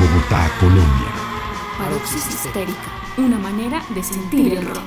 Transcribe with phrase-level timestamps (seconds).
[0.00, 1.12] Bogotá, Colombia.
[1.76, 4.78] Paroxis histérica, una manera de sentir el rock.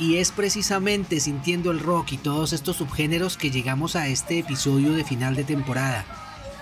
[0.00, 4.92] Y es precisamente sintiendo el rock y todos estos subgéneros que llegamos a este episodio
[4.92, 6.04] de final de temporada.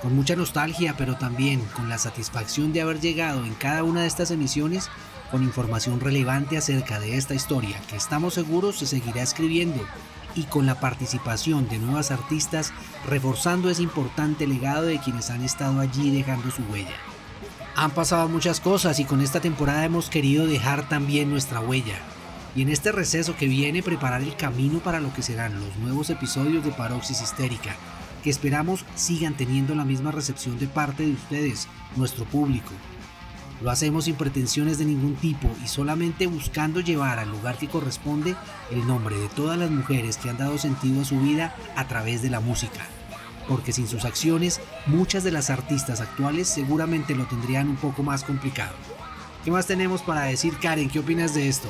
[0.02, 4.09] Con mucha nostalgia, pero también con la satisfacción de haber llegado en cada una de
[4.09, 4.91] estas emisiones
[5.30, 9.83] con información relevante acerca de esta historia que estamos seguros se seguirá escribiendo
[10.35, 12.73] y con la participación de nuevas artistas
[13.07, 16.97] reforzando ese importante legado de quienes han estado allí dejando su huella.
[17.75, 21.99] Han pasado muchas cosas y con esta temporada hemos querido dejar también nuestra huella.
[22.55, 26.11] Y en este receso que viene preparar el camino para lo que serán los nuevos
[26.11, 27.74] episodios de Paroxis Histérica,
[28.23, 32.73] que esperamos sigan teniendo la misma recepción de parte de ustedes, nuestro público.
[33.63, 38.35] Lo hacemos sin pretensiones de ningún tipo y solamente buscando llevar al lugar que corresponde
[38.73, 42.23] el nombre de todas las mujeres que han dado sentido a su vida a través
[42.23, 42.80] de la música.
[43.49, 48.24] Porque sin sus acciones, muchas de las artistas actuales seguramente lo tendrían un poco más
[48.24, 48.74] complicado.
[49.45, 50.90] ¿Qué más tenemos para decir, Karen?
[50.90, 51.68] ¿Qué opinas de esto?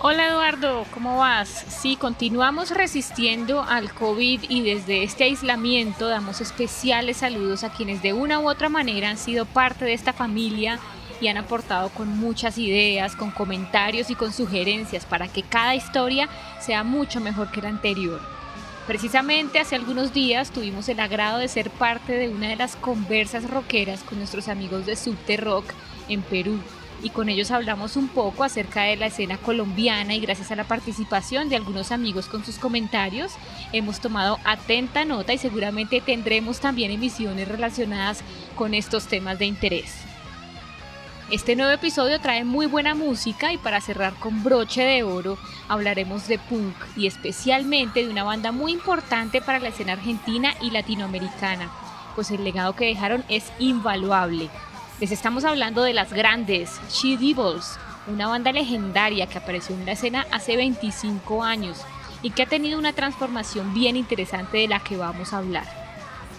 [0.00, 1.48] Hola Eduardo, ¿cómo vas?
[1.48, 8.12] Sí, continuamos resistiendo al COVID y desde este aislamiento damos especiales saludos a quienes de
[8.12, 10.78] una u otra manera han sido parte de esta familia
[11.20, 16.28] y han aportado con muchas ideas, con comentarios y con sugerencias para que cada historia
[16.60, 18.20] sea mucho mejor que la anterior.
[18.86, 23.48] Precisamente hace algunos días tuvimos el agrado de ser parte de una de las conversas
[23.50, 25.66] rockeras con nuestros amigos de Subte Rock
[26.08, 26.58] en Perú
[27.02, 30.64] y con ellos hablamos un poco acerca de la escena colombiana y gracias a la
[30.64, 33.32] participación de algunos amigos con sus comentarios
[33.72, 38.22] hemos tomado atenta nota y seguramente tendremos también emisiones relacionadas
[38.56, 40.07] con estos temas de interés.
[41.30, 45.36] Este nuevo episodio trae muy buena música y para cerrar con broche de oro
[45.68, 50.70] hablaremos de punk y especialmente de una banda muy importante para la escena argentina y
[50.70, 51.70] latinoamericana,
[52.14, 54.48] pues el legado que dejaron es invaluable
[55.00, 57.78] les estamos hablando de las grandes She Devils,
[58.08, 61.78] una banda legendaria que apareció en la escena hace 25 años
[62.20, 65.66] y que ha tenido una transformación bien interesante de la que vamos a hablar.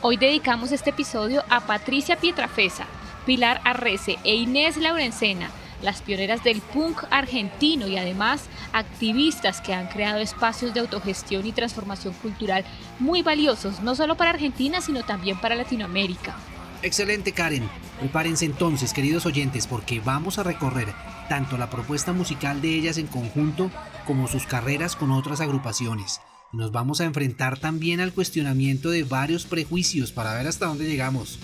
[0.02, 2.86] Hoy dedicamos este episodio a Patricia Pietrafesa,
[3.30, 5.52] Pilar Arrece e Inés Laurencena,
[5.84, 11.52] las pioneras del punk argentino y además activistas que han creado espacios de autogestión y
[11.52, 12.66] transformación cultural
[12.98, 16.36] muy valiosos, no solo para Argentina, sino también para Latinoamérica.
[16.82, 17.70] Excelente Karen.
[18.00, 20.88] Prepárense entonces, queridos oyentes, porque vamos a recorrer
[21.30, 23.70] tanto la propuesta musical de ellas en conjunto
[24.08, 26.20] como sus carreras con otras agrupaciones.
[26.52, 31.38] Nos vamos a enfrentar también al cuestionamiento de varios prejuicios para ver hasta dónde llegamos.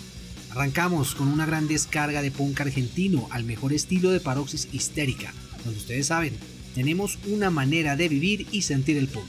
[0.55, 5.33] Arrancamos con una gran descarga de punk argentino al mejor estilo de paroxis histérica,
[5.65, 6.33] donde ustedes saben,
[6.73, 9.27] tenemos una manera de vivir y sentir el punk.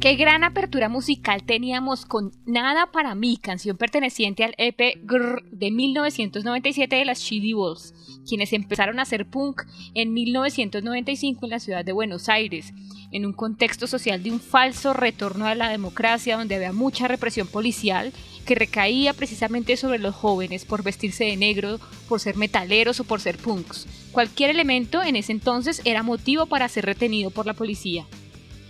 [0.00, 5.70] Qué gran apertura musical teníamos con Nada para mí, canción perteneciente al EP Grrr de
[5.70, 7.94] 1997 de las Chili Wolves,
[8.28, 9.62] quienes empezaron a hacer punk
[9.94, 12.74] en 1995 en la ciudad de Buenos Aires,
[13.10, 17.48] en un contexto social de un falso retorno a la democracia donde había mucha represión
[17.48, 18.12] policial
[18.44, 23.20] que recaía precisamente sobre los jóvenes por vestirse de negro, por ser metaleros o por
[23.20, 23.86] ser punks.
[24.12, 28.06] Cualquier elemento en ese entonces era motivo para ser retenido por la policía.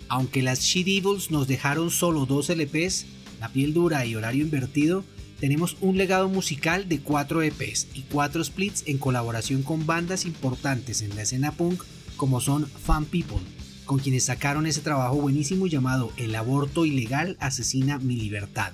[0.09, 3.07] Aunque las She Devils nos dejaron solo dos LPs,
[3.41, 5.05] La piel dura y Horario invertido,
[5.41, 11.03] tenemos un legado musical de cuatro EPs y cuatro splits en colaboración con bandas importantes
[11.03, 11.83] en la escena punk
[12.17, 13.41] como son Fan People,
[13.85, 18.73] con quienes sacaron ese trabajo buenísimo llamado El aborto ilegal asesina mi libertad.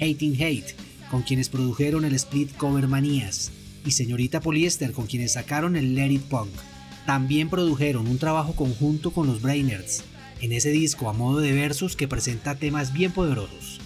[0.00, 0.74] Hating Hate,
[1.10, 3.52] con quienes produjeron el split Cover Manías,
[3.84, 6.50] y Señorita Poliester, con quienes sacaron el Let Punk.
[7.06, 10.04] También produjeron un trabajo conjunto con los Brainers,
[10.42, 13.80] en ese disco a modo de versos que presenta temas bien poderosos.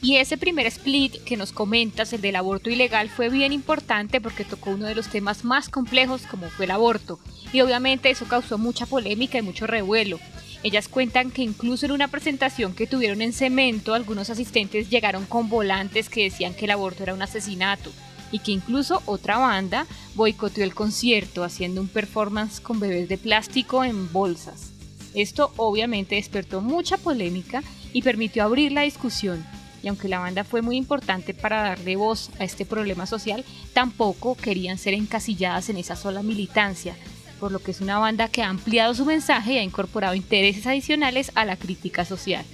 [0.00, 4.44] Y ese primer split que nos comentas, el del aborto ilegal, fue bien importante porque
[4.44, 7.18] tocó uno de los temas más complejos como fue el aborto.
[7.52, 10.20] Y obviamente eso causó mucha polémica y mucho revuelo.
[10.62, 15.48] Ellas cuentan que incluso en una presentación que tuvieron en cemento, algunos asistentes llegaron con
[15.48, 17.90] volantes que decían que el aborto era un asesinato
[18.30, 23.84] y que incluso otra banda boicoteó el concierto haciendo un performance con bebés de plástico
[23.84, 24.75] en bolsas.
[25.16, 27.62] Esto obviamente despertó mucha polémica
[27.94, 29.44] y permitió abrir la discusión.
[29.82, 33.42] Y aunque la banda fue muy importante para darle voz a este problema social,
[33.72, 36.94] tampoco querían ser encasilladas en esa sola militancia,
[37.40, 40.66] por lo que es una banda que ha ampliado su mensaje y ha incorporado intereses
[40.66, 42.44] adicionales a la crítica social.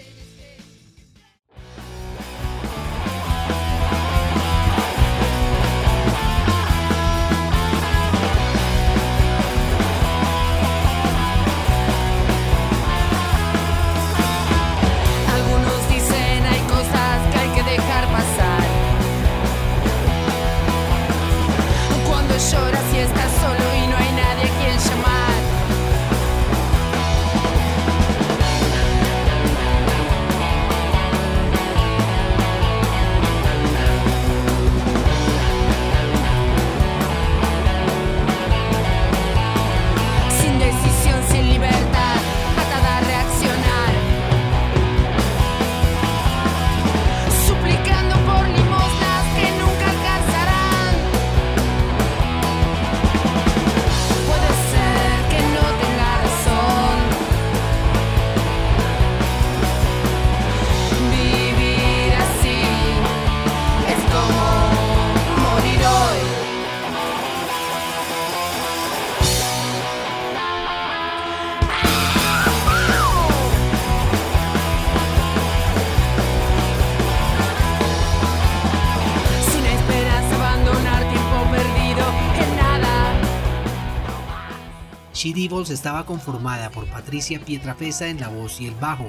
[85.71, 89.07] Estaba conformada por Patricia Pietrafesa en la voz y el bajo,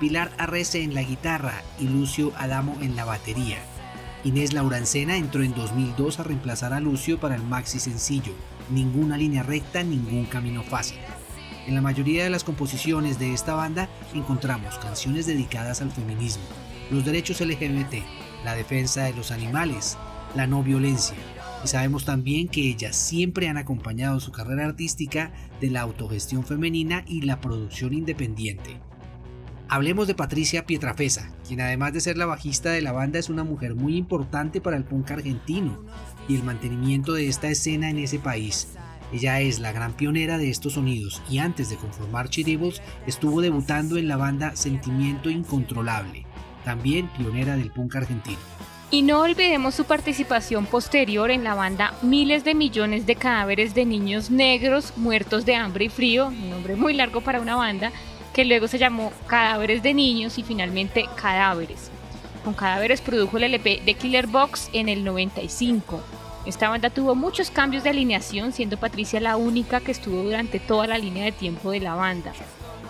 [0.00, 3.58] Pilar Arrece en la guitarra y Lucio Adamo en la batería.
[4.24, 8.32] Inés Laurancena entró en 2002 a reemplazar a Lucio para el maxi sencillo
[8.70, 10.98] Ninguna línea recta, ningún camino fácil.
[11.66, 16.44] En la mayoría de las composiciones de esta banda encontramos canciones dedicadas al feminismo,
[16.90, 18.02] los derechos LGBT,
[18.44, 19.98] la defensa de los animales,
[20.34, 21.16] la no violencia,
[21.64, 27.04] y sabemos también que ellas siempre han acompañado su carrera artística de la autogestión femenina
[27.06, 28.80] y la producción independiente.
[29.68, 33.42] Hablemos de Patricia Pietrafesa, quien además de ser la bajista de la banda es una
[33.42, 35.82] mujer muy importante para el punk argentino
[36.28, 38.68] y el mantenimiento de esta escena en ese país.
[39.12, 43.96] Ella es la gran pionera de estos sonidos y antes de conformar Chiribos estuvo debutando
[43.96, 46.26] en la banda Sentimiento Incontrolable,
[46.64, 48.40] también pionera del punk argentino.
[48.94, 53.86] Y no olvidemos su participación posterior en la banda Miles de Millones de Cadáveres de
[53.86, 57.90] Niños Negros Muertos de Hambre y Frío, un nombre muy largo para una banda,
[58.34, 61.90] que luego se llamó Cadáveres de Niños y finalmente Cadáveres.
[62.44, 66.02] Con Cadáveres produjo el LP de Killer Box en el 95.
[66.44, 70.86] Esta banda tuvo muchos cambios de alineación, siendo Patricia la única que estuvo durante toda
[70.86, 72.34] la línea de tiempo de la banda.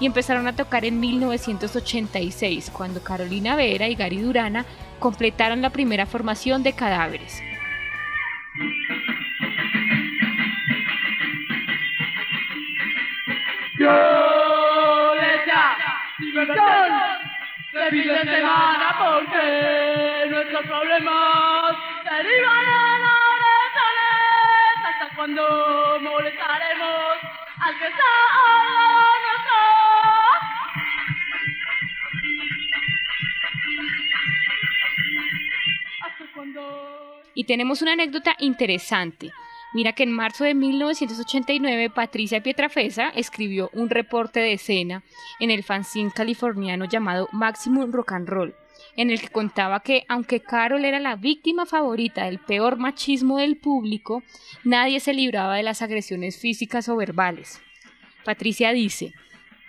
[0.00, 4.64] Y empezaron a tocar en 1986, cuando Carolina Vera y Gary Durana
[4.98, 7.42] completaron la primera formación de cadáveres.
[18.98, 22.66] Porque nuestros problemas derivan
[23.42, 24.12] oraciones
[24.84, 27.16] hasta cuando molestaremos
[27.58, 27.88] al que
[37.42, 39.32] Y tenemos una anécdota interesante.
[39.74, 45.02] Mira que en marzo de 1989 Patricia Pietrafesa escribió un reporte de escena
[45.40, 48.54] en el fanzine californiano llamado Maximum Rock and Roll,
[48.94, 53.56] en el que contaba que aunque Carol era la víctima favorita del peor machismo del
[53.56, 54.22] público,
[54.62, 57.60] nadie se libraba de las agresiones físicas o verbales.
[58.24, 59.14] Patricia dice,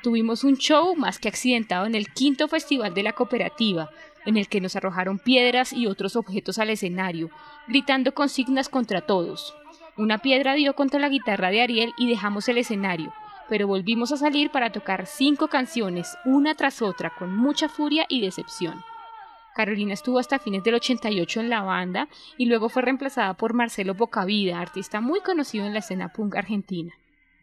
[0.03, 3.89] tuvimos un show más que accidentado en el quinto festival de la cooperativa,
[4.25, 7.29] en el que nos arrojaron piedras y otros objetos al escenario,
[7.67, 9.55] gritando consignas contra todos.
[9.97, 13.13] Una piedra dio contra la guitarra de Ariel y dejamos el escenario,
[13.49, 18.21] pero volvimos a salir para tocar cinco canciones, una tras otra, con mucha furia y
[18.21, 18.83] decepción.
[19.53, 23.93] Carolina estuvo hasta fines del 88 en la banda y luego fue reemplazada por Marcelo
[23.93, 26.93] Bocavida, artista muy conocido en la escena punk argentina.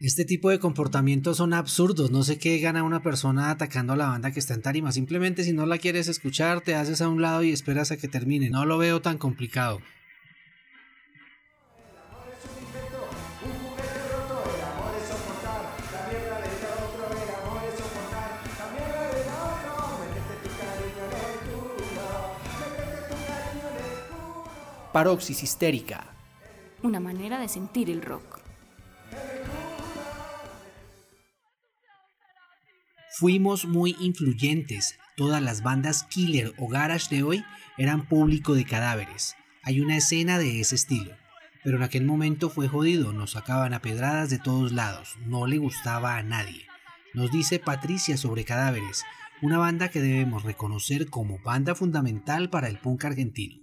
[0.03, 2.09] Este tipo de comportamientos son absurdos.
[2.09, 4.91] No sé qué gana una persona atacando a la banda que está en tarima.
[4.91, 8.07] Simplemente si no la quieres escuchar, te haces a un lado y esperas a que
[8.07, 8.49] termine.
[8.49, 9.79] No lo veo tan complicado.
[24.91, 26.07] Paroxis histérica.
[26.81, 28.40] Una manera de sentir el rock.
[33.21, 34.97] Fuimos muy influyentes.
[35.15, 37.45] Todas las bandas killer o garage de hoy
[37.77, 39.35] eran público de cadáveres.
[39.61, 41.13] Hay una escena de ese estilo.
[41.63, 45.59] Pero en aquel momento fue jodido, nos sacaban a pedradas de todos lados, no le
[45.59, 46.65] gustaba a nadie.
[47.13, 49.03] Nos dice Patricia sobre Cadáveres,
[49.43, 53.61] una banda que debemos reconocer como banda fundamental para el punk argentino.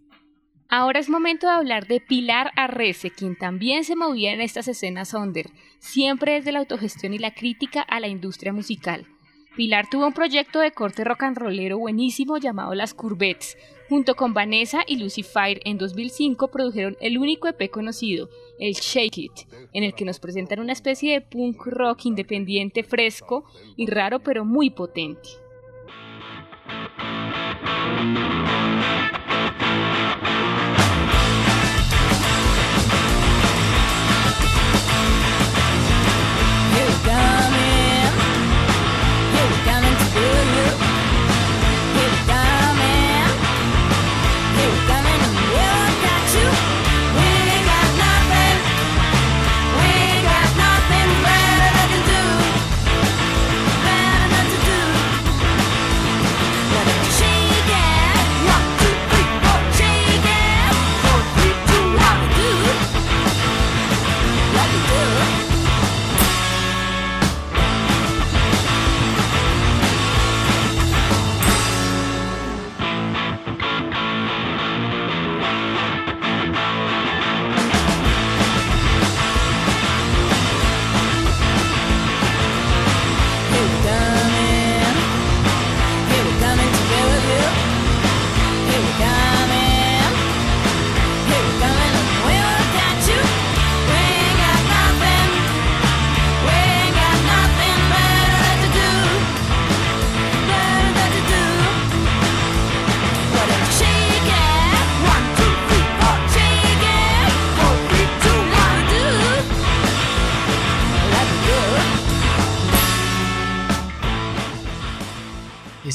[0.69, 5.15] Ahora es momento de hablar de Pilar Arrece, quien también se movía en estas escenas
[5.15, 5.51] under,
[5.81, 9.09] siempre desde la autogestión y la crítica a la industria musical.
[9.59, 13.59] Pilar tuvo un proyecto de corte rock and rollero buenísimo llamado Las Curvettes.
[13.89, 15.27] Junto con Vanessa y Lucy
[15.65, 19.33] en 2005 produjeron el único EP conocido, el Shake It,
[19.73, 23.47] en el que nos presentan una especie de punk rock independiente fresco
[23.77, 25.29] y raro pero muy potente.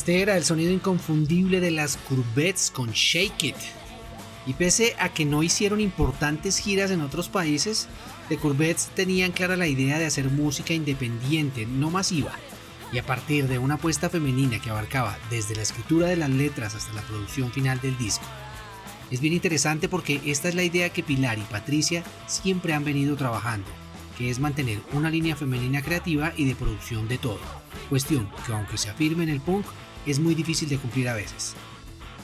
[0.03, 3.55] Este era el sonido inconfundible de las Curvettes con Shake It.
[4.45, 7.87] Y pese a que no hicieron importantes giras en otros países,
[8.27, 12.33] The Curvettes tenían clara la idea de hacer música independiente, no masiva,
[12.91, 16.75] y a partir de una apuesta femenina que abarcaba desde la escritura de las letras
[16.75, 18.25] hasta la producción final del disco.
[19.09, 23.15] Es bien interesante porque esta es la idea que Pilar y Patricia siempre han venido
[23.15, 23.69] trabajando,
[24.17, 27.39] que es mantener una línea femenina creativa y de producción de todo.
[27.89, 29.65] Cuestión que aunque se afirme en el punk,
[30.11, 31.55] es muy difícil de cumplir a veces.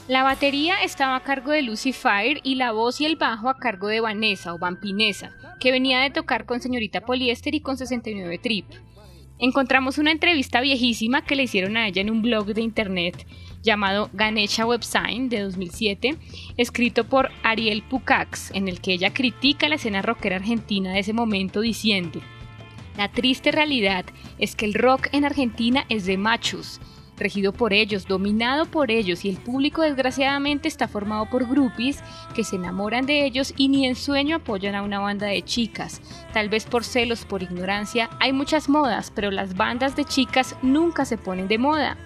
[0.08, 3.58] La batería estaba a cargo de Lucy Fire y la voz y el bajo a
[3.58, 8.38] cargo de Vanessa o Vampinesa, que venía de tocar con Señorita Poliéster y con 69
[8.38, 8.66] Trip.
[9.38, 13.24] Encontramos una entrevista viejísima que le hicieron a ella en un blog de internet
[13.62, 16.16] llamado Ganesha Websign de 2007,
[16.56, 21.12] escrito por Ariel Pucax, en el que ella critica la escena rockera argentina de ese
[21.12, 22.20] momento diciendo:
[22.96, 24.04] La triste realidad
[24.38, 26.80] es que el rock en Argentina es de machos
[27.20, 32.02] regido por ellos, dominado por ellos y el público desgraciadamente está formado por groupies
[32.34, 36.00] que se enamoran de ellos y ni en sueño apoyan a una banda de chicas.
[36.32, 41.04] Tal vez por celos, por ignorancia, hay muchas modas, pero las bandas de chicas nunca
[41.04, 41.96] se ponen de moda.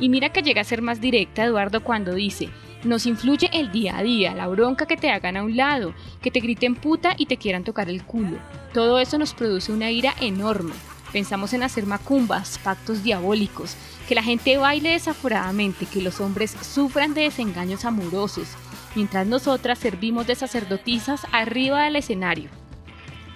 [0.00, 2.48] Y mira que llega a ser más directa Eduardo cuando dice,
[2.84, 6.30] nos influye el día a día, la bronca que te hagan a un lado, que
[6.30, 8.38] te griten puta y te quieran tocar el culo.
[8.72, 10.72] Todo eso nos produce una ira enorme.
[11.12, 13.76] Pensamos en hacer macumbas, pactos diabólicos,
[14.08, 18.48] que la gente baile desaforadamente, que los hombres sufran de desengaños amorosos,
[18.94, 22.50] mientras nosotras servimos de sacerdotisas arriba del escenario.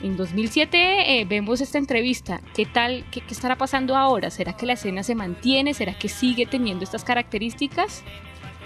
[0.02, 2.40] En 2007 eh, vemos esta entrevista.
[2.54, 3.06] ¿Qué tal?
[3.10, 4.30] ¿Qué, ¿Qué estará pasando ahora?
[4.30, 5.72] ¿Será que la escena se mantiene?
[5.72, 8.02] ¿Será que sigue teniendo estas características?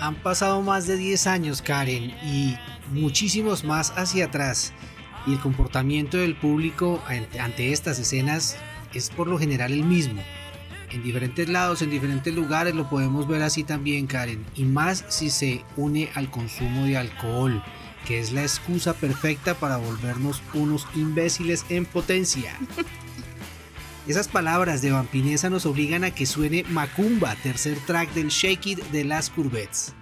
[0.00, 2.56] Han pasado más de 10 años, Karen, y
[2.90, 4.72] muchísimos más hacia atrás.
[5.26, 7.00] Y el comportamiento del público
[7.38, 8.56] ante estas escenas
[8.94, 10.22] es por lo general el mismo.
[10.90, 14.44] En diferentes lados, en diferentes lugares lo podemos ver así también, Karen.
[14.56, 17.62] Y más si se une al consumo de alcohol,
[18.06, 22.52] que es la excusa perfecta para volvernos unos imbéciles en potencia.
[24.08, 28.78] Esas palabras de Vampinesa nos obligan a que suene Macumba, tercer track del Shake It
[28.90, 29.94] de las Curvettes.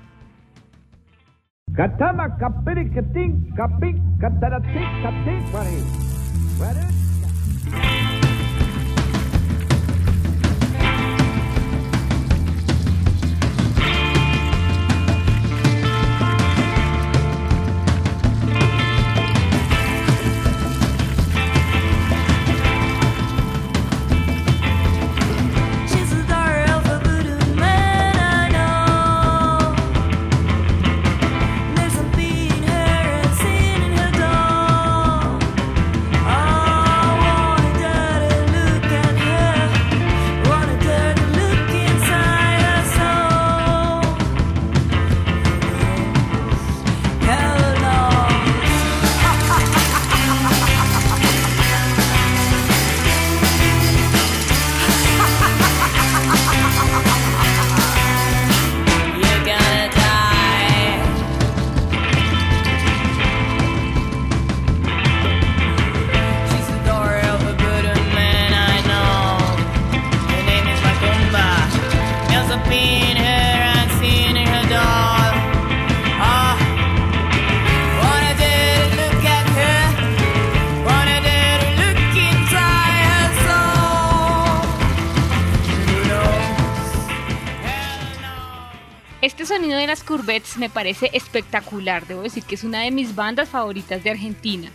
[90.57, 94.71] Me parece espectacular, debo decir que es una de mis bandas favoritas de Argentina.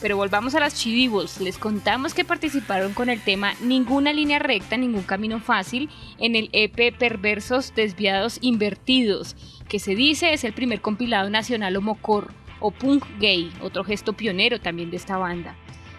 [0.00, 4.76] Pero volvamos a las Chidivos, les contamos que participaron con el tema Ninguna línea recta,
[4.76, 9.36] ningún camino fácil en el EP Perversos Desviados Invertidos,
[9.68, 14.60] que se dice es el primer compilado nacional homocor o punk gay, otro gesto pionero
[14.60, 15.56] también de esta banda.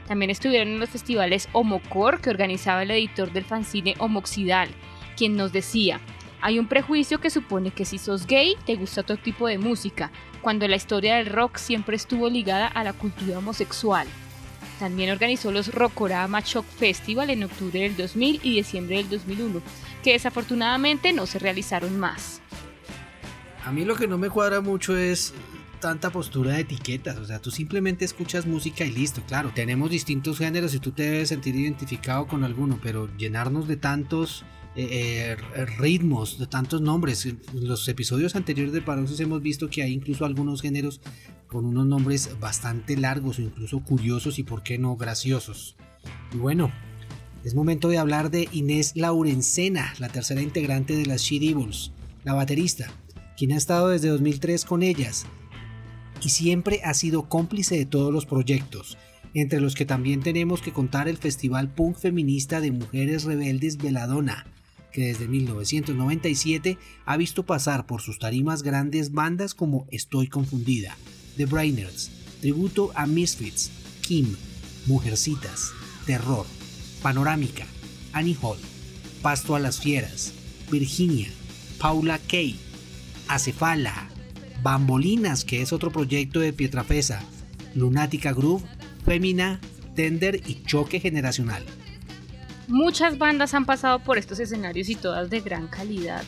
[0.08, 4.70] También estuvieron en los festivales Homocor que organizaba el editor del fanzine Homoxidal,
[5.16, 6.02] quien nos decía,
[6.42, 10.12] hay un prejuicio que supone que si sos gay te gusta otro tipo de música,
[10.42, 14.08] cuando la historia del rock siempre estuvo ligada a la cultura homosexual.
[14.80, 19.62] También organizó los Rockorama Shock Festival en octubre del 2000 y diciembre del 2001,
[20.04, 22.42] que desafortunadamente no se realizaron más.
[23.64, 25.36] A mí lo que no me cuadra mucho es
[25.80, 30.38] tanta postura de etiquetas, o sea, tú simplemente escuchas música y listo, claro, tenemos distintos
[30.40, 35.66] géneros y tú te debes sentir identificado con alguno, pero llenarnos de tantos eh, eh,
[35.66, 37.26] ritmos, de tantos nombres.
[37.26, 41.02] En los episodios anteriores de Parosis hemos visto que hay incluso algunos géneros
[41.48, 45.76] con unos nombres bastante largos o incluso curiosos y por qué no graciosos.
[46.34, 46.72] Y bueno,
[47.44, 51.92] es momento de hablar de Inés Laurencena, la tercera integrante de las She Devils,
[52.24, 52.90] la baterista,
[53.36, 55.26] quien ha estado desde 2003 con ellas
[56.24, 58.98] y siempre ha sido cómplice de todos los proyectos,
[59.34, 64.46] entre los que también tenemos que contar el Festival Punk Feminista de Mujeres Rebeldes Veladona,
[64.92, 70.98] que desde 1997 ha visto pasar por sus tarimas grandes bandas como Estoy Confundida,
[71.38, 74.36] The Brainers, Tributo a Misfits, Kim,
[74.88, 75.72] Mujercitas,
[76.06, 76.46] Terror,
[77.02, 77.66] Panorámica,
[78.14, 78.58] Annie Hall,
[79.22, 80.34] Pasto a las Fieras,
[80.72, 81.30] Virginia,
[81.80, 82.60] Paula Kay,
[83.28, 84.10] Acefala,
[84.64, 87.24] Bambolinas, que es otro proyecto de Pietrafesa,
[87.76, 88.64] Lunática Groove,
[89.06, 89.60] Femina,
[89.96, 91.64] Tender y Choque Generacional.
[92.72, 96.24] Muchas bandas han pasado por estos escenarios y todas de gran calidad.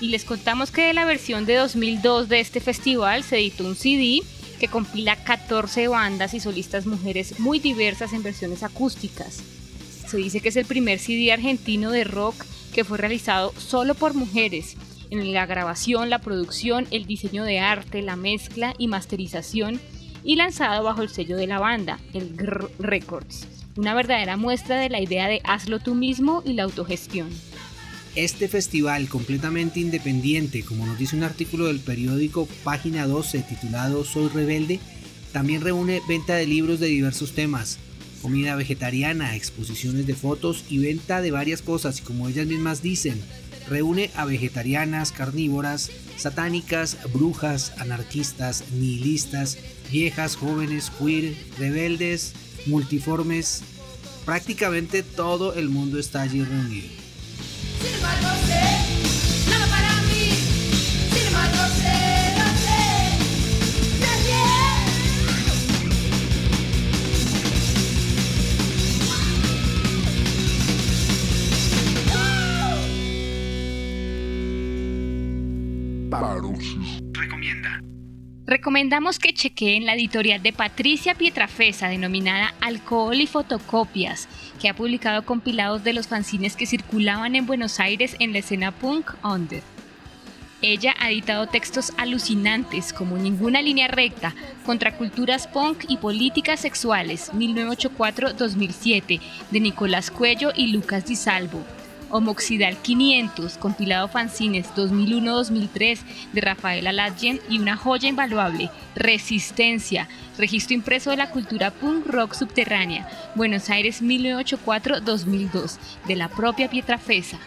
[0.00, 3.76] Y les contamos que de la versión de 2002 de este festival se editó un
[3.76, 4.22] CD
[4.58, 9.40] que compila 14 bandas y solistas mujeres muy diversas en versiones acústicas.
[10.08, 12.44] Se dice que es el primer CD argentino de rock
[12.74, 14.76] que fue realizado solo por mujeres,
[15.10, 19.80] en la grabación, la producción, el diseño de arte, la mezcla y masterización,
[20.24, 24.90] y lanzado bajo el sello de la banda, el GR Records una verdadera muestra de
[24.90, 27.28] la idea de hazlo tú mismo y la autogestión.
[28.14, 34.28] Este festival completamente independiente, como nos dice un artículo del periódico Página 12 titulado Soy
[34.28, 34.80] Rebelde,
[35.32, 37.78] también reúne venta de libros de diversos temas,
[38.20, 43.18] comida vegetariana, exposiciones de fotos y venta de varias cosas y como ellas mismas dicen,
[43.66, 49.56] reúne a vegetarianas, carnívoras, satánicas, brujas, anarquistas, nihilistas,
[49.90, 52.34] viejas, jóvenes, queer, rebeldes,
[52.66, 53.62] multiformes,
[54.24, 56.88] prácticamente todo el mundo está allí reunido.
[78.52, 84.28] Recomendamos que chequeen la editorial de Patricia Pietrafesa denominada Alcohol y Fotocopias,
[84.60, 88.70] que ha publicado compilados de los fanzines que circulaban en Buenos Aires en la escena
[88.70, 89.62] punk under.
[90.60, 94.34] Ella ha editado textos alucinantes como Ninguna línea recta,
[94.66, 99.18] Contraculturas punk y políticas sexuales, 1984-2007,
[99.50, 101.64] de Nicolás Cuello y Lucas Di Salvo.
[102.12, 105.98] Homoxidal 500, compilado fanzines 2001-2003
[106.32, 112.34] de Rafael Aladjen y una joya invaluable, Resistencia, registro impreso de la cultura punk rock
[112.34, 117.38] subterránea, Buenos Aires 1984-2002, de la propia Pietrafesa.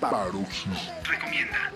[0.00, 1.70] Recomienda.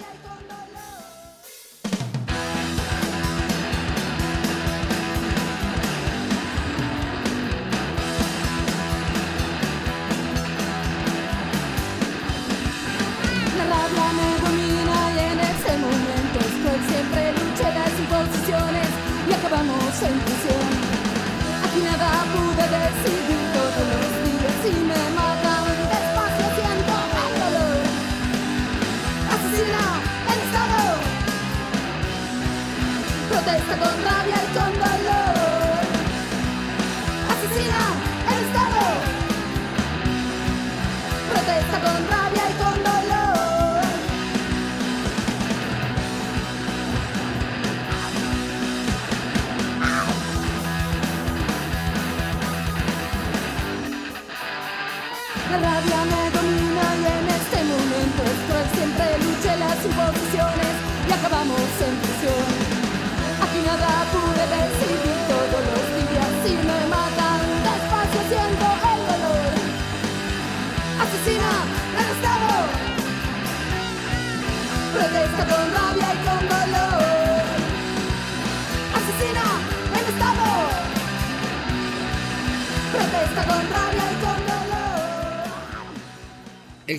[13.70, 16.09] Rad la nebunina, e nețenul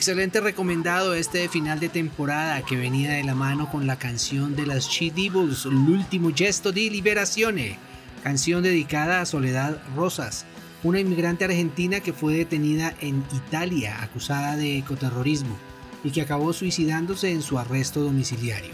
[0.02, 4.66] Excelente recomendado este final de temporada que venía de la mano con la canción de
[4.66, 7.78] las She Devils, L'ultimo gesto di liberazione,
[8.24, 10.48] canción dedicada a Soledad Rosas,
[10.82, 15.56] una inmigrante argentina que fue detenida en Italia acusada de ecoterrorismo
[16.04, 18.74] y que acabó suicidándose en su arresto domiciliario.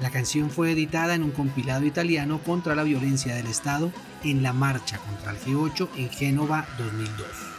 [0.00, 3.92] La canción fue editada en un compilado italiano contra la violencia del Estado
[4.24, 7.51] en la marcha contra el G8 en Génova 2002.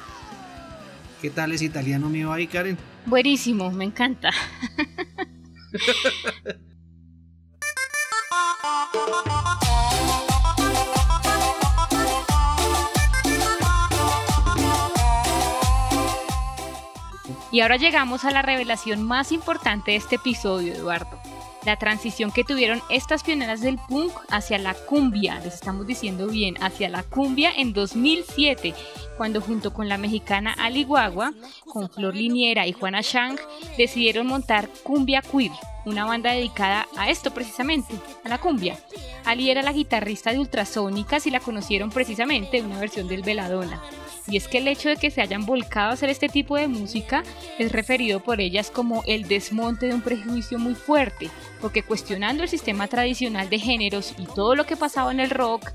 [1.24, 2.78] ¿Qué tal es italiano mío ahí, Karen?
[3.06, 4.30] Buenísimo, me encanta.
[17.54, 21.22] Y ahora llegamos a la revelación más importante de este episodio, Eduardo.
[21.66, 26.56] La transición que tuvieron estas pioneras del punk hacia la cumbia, les estamos diciendo bien,
[26.62, 28.74] hacia la cumbia en 2007,
[29.18, 31.34] cuando junto con la mexicana Ali Guagua,
[31.66, 33.38] con Flor Liniera y Juana Shang,
[33.78, 35.52] decidieron montar Cumbia Queer,
[35.86, 38.78] una banda dedicada a esto precisamente, a la cumbia.
[39.26, 43.82] Ali era la guitarrista de Ultrasónicas y la conocieron precisamente en una versión del Veladona.
[44.28, 46.68] Y es que el hecho de que se hayan volcado a hacer este tipo de
[46.68, 47.24] música
[47.60, 52.50] es referido por ellas como el desmonte de un prejuicio muy fuerte, porque cuestionando el
[52.50, 55.72] sistema tradicional de géneros y todo lo que pasaba en el rock,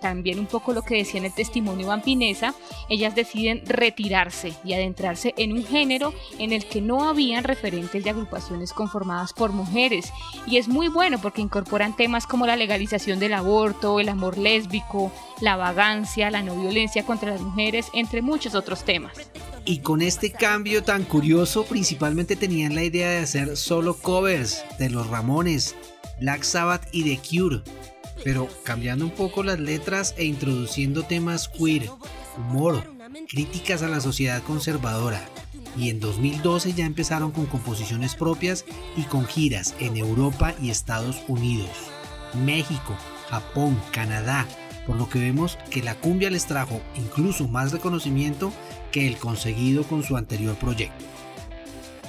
[0.00, 2.54] también un poco lo que decía en el testimonio Vampinesa,
[2.88, 8.10] ellas deciden retirarse y adentrarse en un género en el que no habían referentes de
[8.10, 10.12] agrupaciones conformadas por mujeres.
[10.46, 15.12] Y es muy bueno porque incorporan temas como la legalización del aborto, el amor lésbico,
[15.40, 19.30] la vagancia, la no violencia contra las mujeres, entre muchos otros temas.
[19.64, 24.88] Y con este cambio tan curioso, principalmente tenían la idea de hacer solo covers de
[24.88, 25.76] los Ramones,
[26.20, 27.62] Black Sabbath y The Cure
[28.24, 31.90] pero cambiando un poco las letras e introduciendo temas queer,
[32.36, 32.82] humor,
[33.28, 35.20] críticas a la sociedad conservadora.
[35.76, 38.64] Y en 2012 ya empezaron con composiciones propias
[38.96, 41.70] y con giras en Europa y Estados Unidos,
[42.44, 42.96] México,
[43.28, 44.46] Japón, Canadá,
[44.86, 48.52] por lo que vemos que la cumbia les trajo incluso más reconocimiento
[48.90, 51.04] que el conseguido con su anterior proyecto.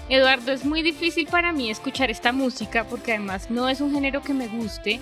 [0.08, 4.24] Eduardo, es muy difícil para mí escuchar esta música porque además no es un género
[4.24, 5.00] que me guste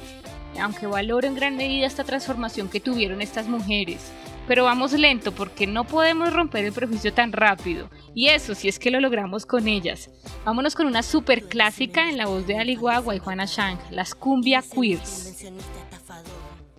[0.59, 4.11] aunque valoro en gran medida esta transformación que tuvieron estas mujeres.
[4.47, 7.89] Pero vamos lento porque no podemos romper el prejuicio tan rápido.
[8.15, 10.09] Y eso si es que lo logramos con ellas.
[10.45, 14.15] Vámonos con una super clásica en la voz de Ali Guagua y Juana Shang, las
[14.15, 15.51] Cumbia Queers.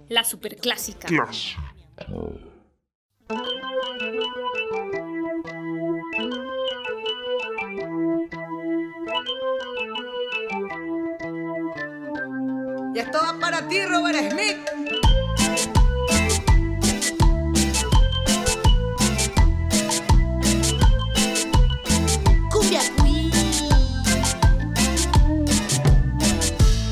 [0.09, 1.07] La super clásica.
[12.98, 14.56] Y esto va para ti, Robert Smith.
[22.50, 23.30] Cumbia Queen.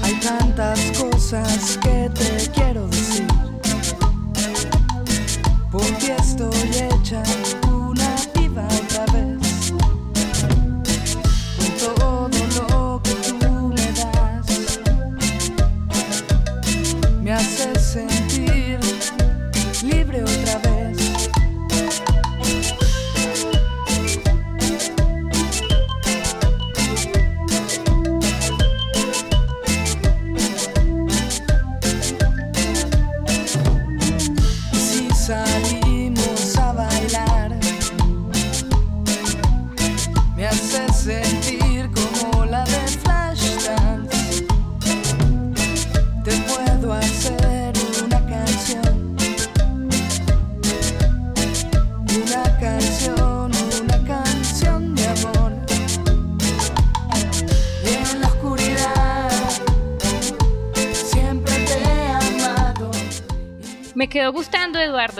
[0.04, 3.26] Hay tantas cosas que te quiero decir.
[5.72, 7.24] Porque estoy hecha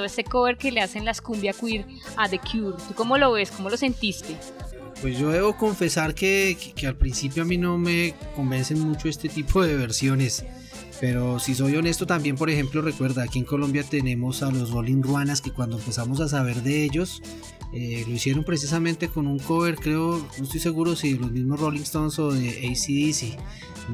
[0.07, 2.77] ese cover que le hacen las cumbia queer a The Cure.
[2.89, 3.51] ¿Tú cómo lo ves?
[3.51, 4.37] ¿Cómo lo sentiste?
[5.03, 9.09] Pues yo debo confesar que, que- que al principio a mí no me convencen mucho
[9.09, 10.45] este tipo de versiones.
[10.99, 15.03] Pero si soy honesto también, por ejemplo, recuerda, aquí en Colombia tenemos a los Rolling
[15.03, 17.21] Ruanas que cuando empezamos a saber de ellos,
[17.75, 21.61] eh, lo hicieron precisamente con un cover, creo, no estoy seguro si de los mismos
[21.61, 23.39] Rolling Stones o de ACDC.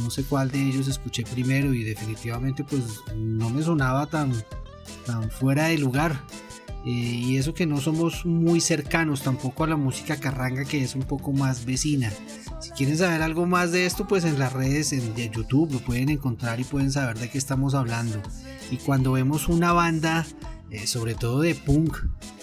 [0.00, 2.82] No sé cuál de ellos escuché primero y definitivamente pues
[3.16, 4.32] no me sonaba tan,
[5.06, 6.24] tan fuera de lugar.
[6.84, 10.96] Eh, y eso que no somos muy cercanos tampoco a la música carranga que es
[10.96, 12.12] un poco más vecina.
[12.60, 15.78] Si quieren saber algo más de esto, pues en las redes en, de YouTube lo
[15.78, 18.20] pueden encontrar y pueden saber de qué estamos hablando.
[18.70, 20.26] Y cuando vemos una banda,
[20.70, 21.96] eh, sobre todo de punk,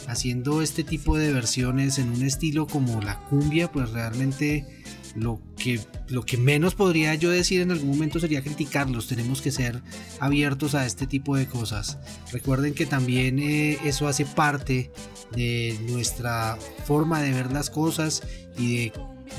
[0.07, 4.83] haciendo este tipo de versiones en un estilo como la cumbia, pues realmente
[5.15, 9.07] lo que, lo que menos podría yo decir en algún momento sería criticarlos.
[9.07, 9.81] Tenemos que ser
[10.19, 11.97] abiertos a este tipo de cosas.
[12.31, 14.91] Recuerden que también eh, eso hace parte
[15.35, 18.23] de nuestra forma de ver las cosas
[18.57, 18.91] y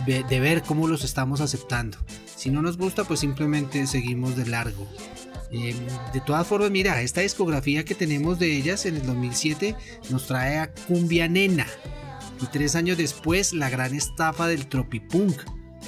[0.07, 1.99] de, de- ver cómo los estamos aceptando.
[2.37, 4.89] Si no nos gusta, pues simplemente seguimos de largo.
[5.53, 5.75] Eh,
[6.13, 9.75] de todas formas, mira, esta discografía que tenemos de ellas en el 2007
[10.09, 11.67] nos trae a Cumbia Nena.
[12.41, 15.39] Y tres años después, la gran estafa del Tropipunk.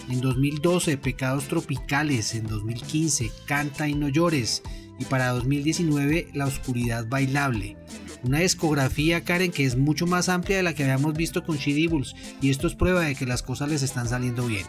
[0.09, 2.35] En 2012, Pecados Tropicales.
[2.35, 4.63] En 2015, Canta y no llores.
[4.99, 7.77] Y para 2019, La Oscuridad Bailable.
[8.25, 11.89] Una discografía, Karen, que es mucho más amplia de la que habíamos visto con She
[12.41, 14.67] Y esto es prueba de que las cosas les están saliendo bien.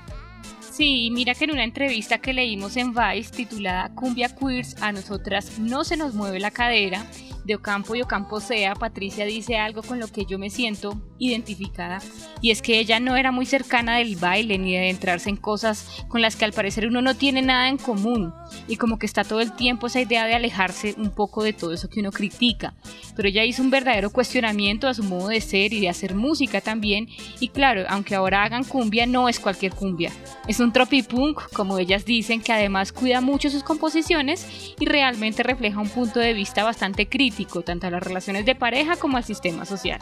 [0.71, 5.59] Sí, mira que en una entrevista que leímos en Vice titulada Cumbia Queers, a nosotras
[5.59, 7.05] no se nos mueve la cadera,
[7.43, 11.99] de Ocampo y Ocampo Sea, Patricia dice algo con lo que yo me siento identificada,
[12.41, 16.05] y es que ella no era muy cercana del baile ni de adentrarse en cosas
[16.07, 18.33] con las que al parecer uno no tiene nada en común,
[18.67, 21.73] y como que está todo el tiempo esa idea de alejarse un poco de todo
[21.73, 22.75] eso que uno critica.
[23.15, 26.61] Pero ella hizo un verdadero cuestionamiento a su modo de ser y de hacer música
[26.61, 27.07] también,
[27.39, 30.11] y claro, aunque ahora hagan cumbia, no es cualquier cumbia.
[30.47, 35.79] Es un tropipunk, como ellas dicen, que además cuida mucho sus composiciones y realmente refleja
[35.79, 37.32] un punto de vista bastante crítico,
[37.63, 39.99] tanto a las relaciones de pareja como al sistema social.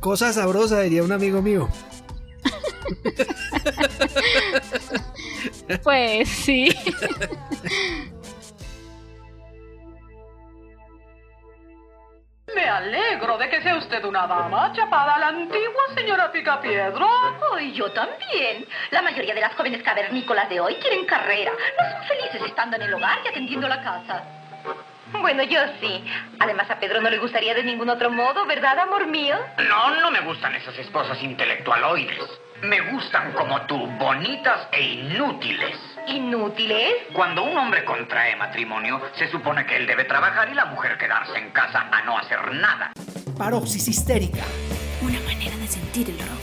[0.00, 1.68] Cosa sabrosa, diría un amigo mío.
[5.82, 6.74] Pues sí.
[12.54, 17.06] Me alegro de que sea usted una dama chapada a la antigua señora Picapiedra.
[17.50, 18.66] Oh, y yo también.
[18.90, 21.52] La mayoría de las jóvenes cavernícolas de hoy quieren carrera.
[21.52, 24.39] No son felices estando en el hogar y atendiendo la casa.
[25.12, 26.04] Bueno, yo sí.
[26.38, 29.36] Además, a Pedro no le gustaría de ningún otro modo, ¿verdad, amor mío?
[29.68, 32.28] No, no me gustan esas esposas intelectualoides.
[32.62, 35.76] Me gustan como tú, bonitas e inútiles.
[36.08, 36.94] ¿Inútiles?
[37.12, 41.38] Cuando un hombre contrae matrimonio, se supone que él debe trabajar y la mujer quedarse
[41.38, 42.92] en casa a no hacer nada.
[43.38, 44.44] Paroxis histérica.
[45.00, 46.39] Una manera de sentir el rock.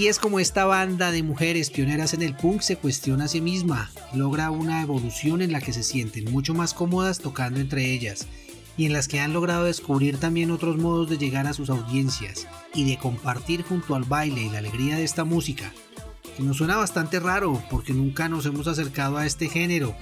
[0.00, 3.42] Así es como esta banda de mujeres pioneras en el punk se cuestiona a sí
[3.42, 8.26] misma, logra una evolución en la que se sienten mucho más cómodas tocando entre ellas
[8.78, 12.48] y en las que han logrado descubrir también otros modos de llegar a sus audiencias
[12.72, 15.70] y de compartir junto al baile y la alegría de esta música,
[16.34, 19.94] que nos suena bastante raro porque nunca nos hemos acercado a este género,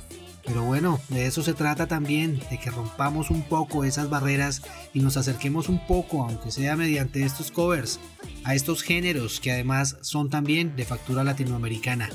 [0.44, 4.62] pero bueno, de eso se trata también, de que rompamos un poco esas barreras
[4.94, 8.00] y nos acerquemos un poco, aunque sea mediante estos covers,
[8.44, 12.08] a estos géneros que además son también de factura latinoamericana.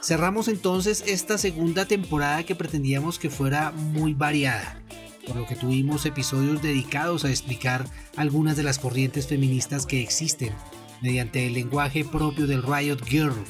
[0.00, 4.82] Cerramos entonces esta segunda temporada que pretendíamos que fuera muy variada
[5.26, 10.52] por lo que tuvimos episodios dedicados a explicar algunas de las corrientes feministas que existen,
[11.00, 13.44] mediante el lenguaje propio del Riot Girl,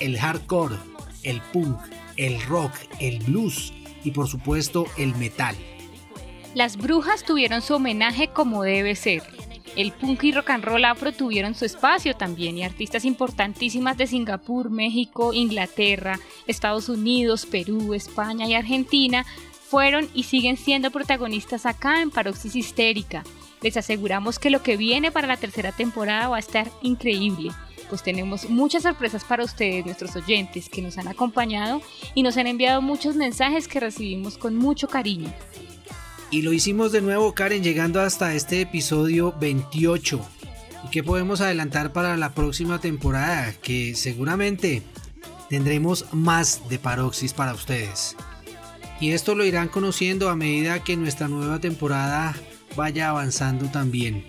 [0.00, 0.76] el hardcore,
[1.22, 1.78] el punk,
[2.16, 3.72] el rock, el blues
[4.04, 5.56] y por supuesto el metal.
[6.54, 9.22] Las brujas tuvieron su homenaje como debe ser.
[9.76, 14.06] El punk y rock and roll afro tuvieron su espacio también y artistas importantísimas de
[14.06, 19.26] Singapur, México, Inglaterra, Estados Unidos, Perú, España y Argentina
[19.68, 23.24] fueron y siguen siendo protagonistas acá en Paroxis Histérica.
[23.62, 27.50] Les aseguramos que lo que viene para la tercera temporada va a estar increíble,
[27.88, 31.80] pues tenemos muchas sorpresas para ustedes, nuestros oyentes, que nos han acompañado
[32.14, 35.32] y nos han enviado muchos mensajes que recibimos con mucho cariño.
[36.30, 40.20] Y lo hicimos de nuevo, Karen, llegando hasta este episodio 28.
[40.84, 43.52] ¿Y qué podemos adelantar para la próxima temporada?
[43.62, 44.82] Que seguramente
[45.48, 48.16] tendremos más de Paroxis para ustedes.
[49.00, 52.34] Y esto lo irán conociendo a medida que nuestra nueva temporada
[52.76, 54.24] vaya avanzando también.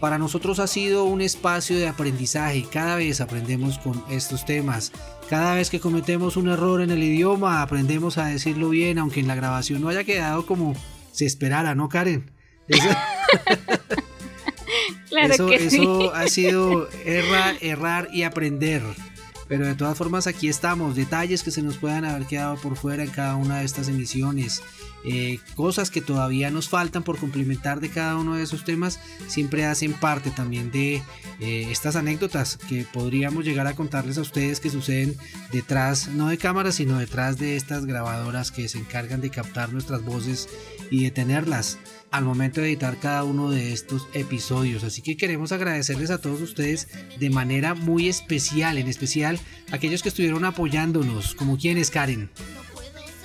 [0.00, 4.92] Para nosotros ha sido un espacio de aprendizaje y cada vez aprendemos con estos temas.
[5.28, 9.26] Cada vez que cometemos un error en el idioma aprendemos a decirlo bien, aunque en
[9.26, 10.74] la grabación no haya quedado como
[11.12, 12.30] se esperara, ¿no, Karen?
[12.68, 12.88] Eso,
[15.08, 18.82] claro que eso ha sido errar y aprender.
[19.48, 23.04] Pero de todas formas aquí estamos, detalles que se nos puedan haber quedado por fuera
[23.04, 24.62] en cada una de estas emisiones,
[25.04, 29.64] eh, cosas que todavía nos faltan por complementar de cada uno de esos temas, siempre
[29.64, 30.96] hacen parte también de
[31.38, 35.16] eh, estas anécdotas que podríamos llegar a contarles a ustedes que suceden
[35.52, 40.02] detrás, no de cámaras, sino detrás de estas grabadoras que se encargan de captar nuestras
[40.02, 40.48] voces
[40.90, 41.78] y de tenerlas
[42.10, 44.84] al momento de editar cada uno de estos episodios.
[44.84, 49.38] Así que queremos agradecerles a todos ustedes de manera muy especial, en especial
[49.72, 52.30] aquellos que estuvieron apoyándonos, como quienes, Karen.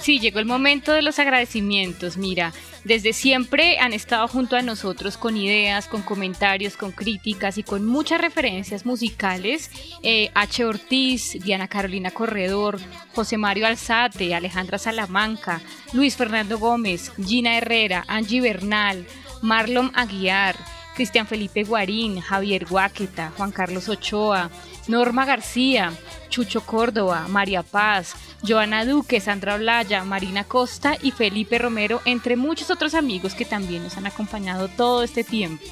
[0.01, 2.17] Sí, llegó el momento de los agradecimientos.
[2.17, 7.63] Mira, desde siempre han estado junto a nosotros con ideas, con comentarios, con críticas y
[7.63, 9.69] con muchas referencias musicales.
[10.01, 10.65] Eh, H.
[10.65, 12.79] Ortiz, Diana Carolina Corredor,
[13.13, 15.61] José Mario Alzate, Alejandra Salamanca,
[15.93, 19.05] Luis Fernando Gómez, Gina Herrera, Angie Bernal,
[19.43, 20.55] Marlon Aguiar,
[20.95, 24.49] Cristian Felipe Guarín, Javier Guáqueta, Juan Carlos Ochoa,
[24.87, 25.93] Norma García,
[26.29, 28.15] Chucho Córdoba, María Paz,
[28.45, 33.83] Joana Duque, Sandra Olaya, Marina Costa y Felipe Romero, entre muchos otros amigos que también
[33.83, 35.63] nos han acompañado todo este tiempo.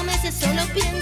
[0.00, 0.99] promesas solo pienso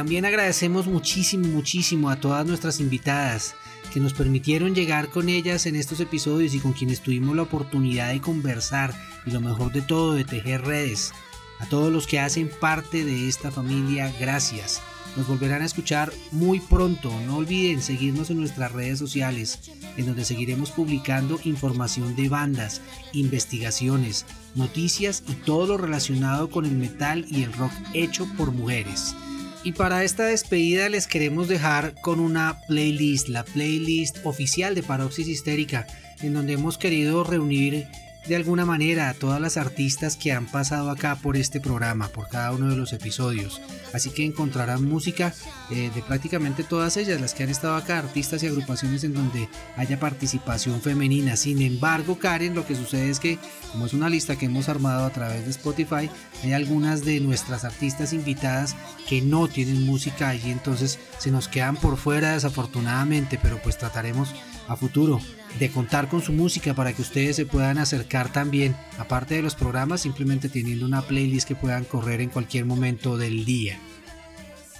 [0.00, 3.54] También agradecemos muchísimo, muchísimo a todas nuestras invitadas,
[3.92, 8.08] que nos permitieron llegar con ellas en estos episodios y con quienes tuvimos la oportunidad
[8.08, 8.94] de conversar
[9.26, 11.12] y lo mejor de todo de tejer redes.
[11.58, 14.80] A todos los que hacen parte de esta familia, gracias.
[15.18, 17.12] Nos volverán a escuchar muy pronto.
[17.26, 22.80] No olviden seguirnos en nuestras redes sociales, en donde seguiremos publicando información de bandas,
[23.12, 24.24] investigaciones,
[24.54, 29.14] noticias y todo lo relacionado con el metal y el rock hecho por mujeres.
[29.62, 35.28] Y para esta despedida les queremos dejar con una playlist, la playlist oficial de Paroxis
[35.28, 35.86] Histérica,
[36.22, 37.86] en donde hemos querido reunir
[38.30, 42.28] de alguna manera a todas las artistas que han pasado acá por este programa, por
[42.28, 43.60] cada uno de los episodios.
[43.92, 45.34] Así que encontrarán música
[45.68, 49.48] eh, de prácticamente todas ellas, las que han estado acá, artistas y agrupaciones en donde
[49.76, 51.34] haya participación femenina.
[51.34, 53.40] Sin embargo, Karen, lo que sucede es que,
[53.72, 56.08] como es una lista que hemos armado a través de Spotify,
[56.44, 58.76] hay algunas de nuestras artistas invitadas
[59.08, 64.32] que no tienen música allí, entonces se nos quedan por fuera desafortunadamente, pero pues trataremos
[64.68, 65.20] a futuro
[65.58, 69.54] de contar con su música para que ustedes se puedan acercar también, aparte de los
[69.54, 73.78] programas, simplemente teniendo una playlist que puedan correr en cualquier momento del día.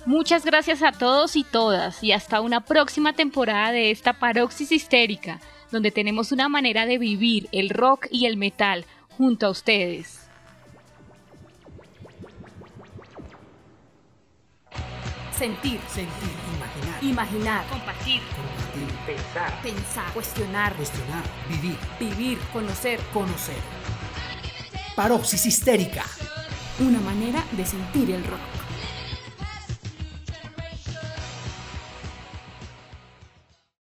[0.06, 5.40] Muchas gracias a todos y todas y hasta una próxima temporada de esta paroxis histérica,
[5.70, 10.20] donde tenemos una manera de vivir el rock y el metal junto a ustedes.
[15.36, 18.59] Sentir, sentir, imaginar, imaginar, compartir, compartir,
[19.07, 23.59] pensar, pensar, cuestionar, cuestionar, vivir, vivir, conocer, conocer.
[24.97, 26.05] Paroxis histérica.
[26.81, 28.59] Una manera de sentir el rock.